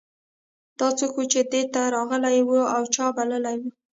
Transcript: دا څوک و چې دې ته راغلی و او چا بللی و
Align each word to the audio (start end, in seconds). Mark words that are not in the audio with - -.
دا 0.79 0.87
څوک 0.99 1.13
و 1.17 1.23
چې 1.31 1.39
دې 1.51 1.61
ته 1.73 1.81
راغلی 1.95 2.37
و 2.43 2.51
او 2.75 2.83
چا 2.95 3.05
بللی 3.15 3.55
و 3.59 3.63